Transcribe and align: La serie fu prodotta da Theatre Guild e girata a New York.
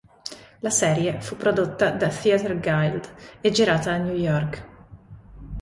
La 0.61 0.71
serie 0.71 1.21
fu 1.21 1.35
prodotta 1.37 1.91
da 1.91 2.07
Theatre 2.07 2.57
Guild 2.59 3.07
e 3.39 3.51
girata 3.51 3.91
a 3.91 3.97
New 3.97 4.15
York. 4.15 4.63